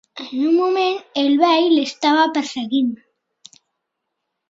En 0.21 0.29
un 0.43 0.55
moment, 0.59 0.95
el 1.25 1.37
vell 1.43 1.67
l'estava 1.75 2.25
perseguint. 2.41 2.91